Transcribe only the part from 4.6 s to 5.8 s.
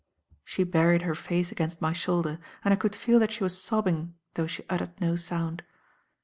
uttered no sound.